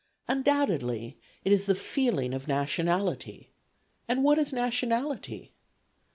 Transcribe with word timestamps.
Undoubtedly 0.27 1.19
it 1.43 1.51
is 1.51 1.65
the 1.67 1.75
feeling 1.75 2.33
of 2.33 2.47
nationality; 2.47 3.53
and 4.09 4.23
what 4.23 4.39
is 4.39 4.51
nationality? 4.51 5.53